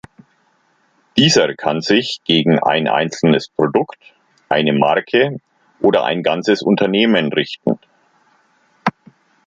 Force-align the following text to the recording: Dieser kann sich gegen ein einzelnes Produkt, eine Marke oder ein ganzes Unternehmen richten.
Dieser 1.15 1.53
kann 1.53 1.81
sich 1.81 2.21
gegen 2.25 2.57
ein 2.57 2.87
einzelnes 2.87 3.49
Produkt, 3.49 3.99
eine 4.49 4.73
Marke 4.73 5.37
oder 5.79 6.05
ein 6.05 6.23
ganzes 6.23 6.63
Unternehmen 6.63 7.31
richten. 7.31 7.77